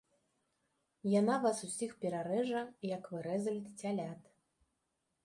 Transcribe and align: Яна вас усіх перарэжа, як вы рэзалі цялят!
Яна 1.19 1.35
вас 1.43 1.57
усіх 1.67 1.91
перарэжа, 2.05 2.61
як 2.95 3.03
вы 3.17 3.21
рэзалі 3.29 3.63
цялят! 3.83 4.21